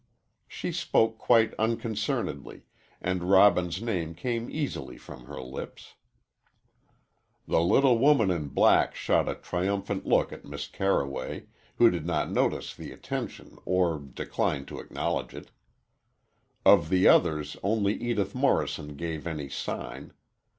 [0.47, 2.63] She spoke quite unconcernedly,
[2.99, 5.93] and Robin's name came easily from her lips.
[7.47, 11.45] The little woman in black shot a triumphant look at Miss Carroway,
[11.75, 15.51] who did not notice the attention or declined to acknowledge it.
[16.65, 20.13] Of the others only Edith Morrison gave any sign.